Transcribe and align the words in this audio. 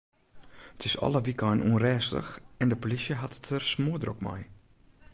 It 0.79 0.83
is 0.87 0.97
alle 1.05 1.19
wykeinen 1.25 1.65
ûnrêstich 1.71 2.31
en 2.61 2.67
de 2.71 2.77
polysje 2.81 3.15
hat 3.21 3.35
it 3.37 3.47
der 3.49 3.63
smoardrok 3.73 4.19
mei. 4.27 4.41